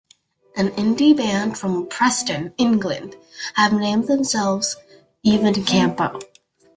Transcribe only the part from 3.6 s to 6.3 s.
named themselves "Ivan Campo".